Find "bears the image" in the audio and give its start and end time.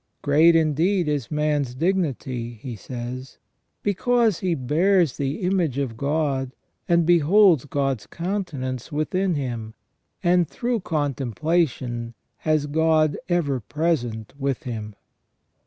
4.55-5.77